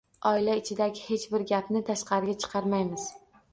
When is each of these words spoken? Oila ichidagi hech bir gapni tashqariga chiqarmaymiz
Oila 0.27 0.55
ichidagi 0.61 1.03
hech 1.09 1.27
bir 1.35 1.45
gapni 1.53 1.83
tashqariga 1.91 2.37
chiqarmaymiz 2.47 3.09